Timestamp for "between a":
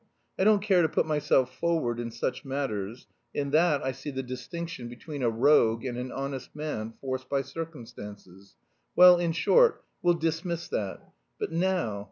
4.87-5.29